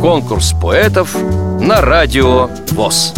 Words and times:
Конкурс 0.00 0.54
поэтов 0.60 1.14
на 1.60 1.80
радио 1.80 2.48
ВОЗ. 2.72 3.14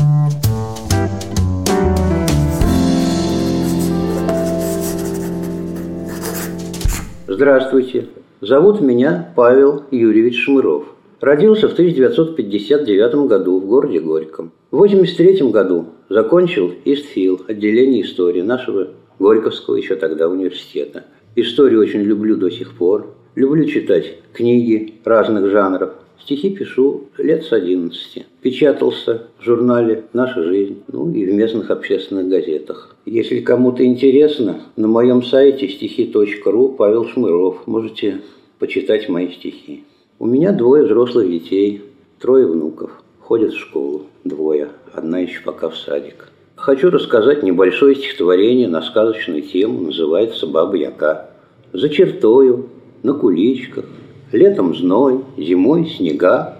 Здравствуйте. 7.28 8.08
Зовут 8.40 8.80
меня 8.80 9.32
Павел 9.36 9.84
Юрьевич 9.90 10.44
Шмыров. 10.44 10.84
Родился 11.20 11.68
в 11.68 11.72
1959 11.72 13.28
году 13.28 13.60
в 13.60 13.66
городе 13.66 14.00
Горьком. 14.00 14.52
В 14.70 14.76
1983 14.76 15.50
году 15.50 15.86
закончил 16.08 16.72
ИСТФИЛ, 16.84 17.42
отделение 17.48 18.02
истории 18.02 18.42
нашего 18.42 18.88
Горьковского 19.18 19.76
еще 19.76 19.94
тогда 19.94 20.28
университета. 20.28 21.04
Историю 21.36 21.80
очень 21.80 22.00
люблю 22.00 22.36
до 22.36 22.50
сих 22.50 22.72
пор. 22.76 23.14
Люблю 23.34 23.64
читать 23.64 24.18
книги 24.34 24.92
разных 25.06 25.50
жанров. 25.50 25.94
Стихи 26.20 26.50
пишу 26.50 27.04
лет 27.16 27.44
с 27.44 27.52
11. 27.54 28.26
Печатался 28.42 29.22
в 29.38 29.42
журнале 29.42 30.04
«Наша 30.12 30.42
жизнь», 30.42 30.82
ну 30.88 31.10
и 31.10 31.24
в 31.24 31.32
местных 31.32 31.70
общественных 31.70 32.28
газетах. 32.28 32.94
Если 33.06 33.40
кому-то 33.40 33.86
интересно, 33.86 34.60
на 34.76 34.86
моем 34.86 35.22
сайте 35.22 35.66
стихи.ру 35.66 36.74
Павел 36.76 37.06
Шмыров. 37.06 37.66
Можете 37.66 38.20
почитать 38.58 39.08
мои 39.08 39.32
стихи. 39.32 39.84
У 40.18 40.26
меня 40.26 40.52
двое 40.52 40.84
взрослых 40.84 41.30
детей, 41.30 41.80
трое 42.20 42.46
внуков. 42.46 42.90
Ходят 43.18 43.54
в 43.54 43.58
школу, 43.58 44.02
двое, 44.24 44.68
одна 44.92 45.20
еще 45.20 45.40
пока 45.42 45.70
в 45.70 45.78
садик. 45.78 46.28
Хочу 46.54 46.90
рассказать 46.90 47.42
небольшое 47.42 47.94
стихотворение 47.94 48.68
на 48.68 48.82
сказочную 48.82 49.40
тему, 49.40 49.80
называется 49.80 50.46
«Баба 50.46 50.76
Яка». 50.76 51.30
За 51.72 51.88
чертою, 51.88 52.68
на 53.02 53.14
куличках, 53.14 53.84
летом 54.32 54.74
зной, 54.74 55.24
зимой 55.36 55.86
снега, 55.86 56.56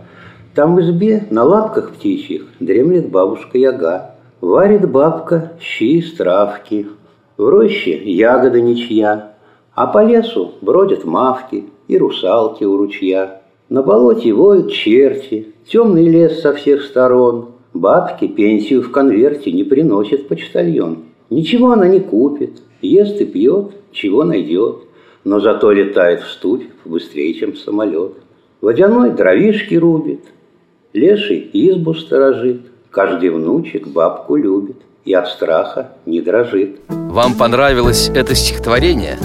Там 0.55 0.77
в 0.77 0.81
избе 0.81 1.27
на 1.31 1.45
лапках 1.45 1.93
птичьих 1.93 2.47
дремлет 2.61 3.11
бабушка 3.11 3.57
Яга. 3.57 4.17
Варит 4.41 4.91
бабка 4.91 5.53
щи 5.61 5.99
из 5.99 6.13
травки, 6.15 6.89
в 7.37 7.49
роще 7.49 7.97
ягода 8.05 8.61
ничья, 8.61 9.35
А 9.75 9.87
по 9.87 10.05
лесу 10.05 10.53
бродят 10.61 11.05
мавки 11.05 11.65
и 11.89 11.97
русалки 11.97 12.65
у 12.65 12.77
ручья. 12.77 13.43
На 13.69 13.83
болоте 13.83 14.33
воют 14.33 14.73
черти, 14.73 15.55
темный 15.67 16.07
лес 16.09 16.43
со 16.43 16.53
всех 16.53 16.83
сторон, 16.83 17.53
Бабке 17.75 18.29
пенсию 18.29 18.83
в 18.83 18.91
конверте 18.91 19.51
не 19.51 19.65
приносит 19.65 20.29
почтальон. 20.29 21.05
Ничего 21.31 21.73
она 21.73 21.89
не 21.89 22.01
купит, 22.01 22.61
ест 22.83 23.19
и 23.23 23.25
пьет, 23.25 23.73
чего 23.93 24.25
найдет, 24.25 24.83
Но 25.25 25.41
зато 25.41 25.71
летает 25.71 26.23
в 26.23 26.31
ступь 26.31 26.65
быстрее, 26.85 27.35
чем 27.35 27.57
самолет. 27.57 28.13
Водяной 28.61 29.11
дровишки 29.11 29.75
рубит, 29.75 30.25
леший 30.93 31.49
избу 31.53 31.95
сторожит, 31.95 32.63
Каждый 32.93 33.31
внучек 33.31 33.89
бабку 33.89 34.37
любит 34.37 34.77
и 35.07 35.15
от 35.15 35.27
страха 35.29 35.93
не 36.05 36.21
дрожит. 36.21 36.79
Вам 36.89 37.35
понравилось 37.35 38.11
это 38.15 38.35
стихотворение? 38.35 39.17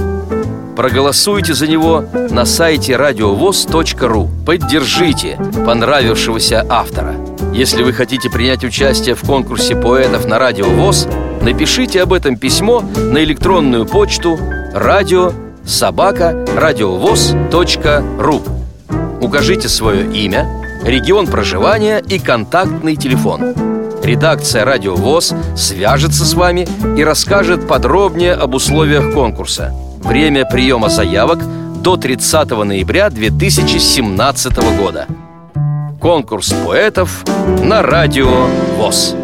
Проголосуйте 0.77 1.53
за 1.53 1.67
него 1.67 2.05
на 2.31 2.45
сайте 2.45 2.95
радиовоз.ру 2.95 4.29
Поддержите 4.45 5.37
понравившегося 5.65 6.65
автора 6.69 7.15
Если 7.53 7.83
вы 7.83 7.91
хотите 7.91 8.29
принять 8.29 8.63
участие 8.63 9.15
в 9.15 9.21
конкурсе 9.23 9.75
поэтов 9.75 10.27
на 10.27 10.39
Радио 10.39 10.67
ВОЗ 10.67 11.07
Напишите 11.41 12.01
об 12.03 12.13
этом 12.13 12.37
письмо 12.37 12.83
на 12.95 13.21
электронную 13.23 13.85
почту 13.85 14.37
радио 14.73 15.31
собака 15.67 16.45
радиовоз.ру 16.55 18.41
Укажите 19.21 19.67
свое 19.69 20.05
имя, 20.11 20.47
регион 20.83 21.27
проживания 21.27 21.99
и 21.99 22.17
контактный 22.17 22.95
телефон 22.95 23.53
Редакция 24.03 24.63
«Радио 24.63 24.95
ВОЗ» 24.95 25.33
свяжется 25.55 26.23
с 26.23 26.33
вами 26.33 26.67
и 26.97 27.03
расскажет 27.03 27.67
подробнее 27.67 28.33
об 28.33 28.55
условиях 28.55 29.13
конкурса– 29.13 29.73
Время 30.07 30.45
приема 30.45 30.87
заявок 30.87 31.39
до 31.81 31.97
30 31.97 32.49
ноября 32.63 33.09
2017 33.09 34.77
года. 34.77 35.05
Конкурс 35.99 36.53
поэтов 36.65 37.25
на 37.61 37.81
радио 37.81 38.47
ВОЗ. 38.77 39.15